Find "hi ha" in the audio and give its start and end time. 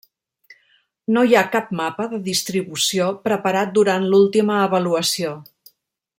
1.27-1.43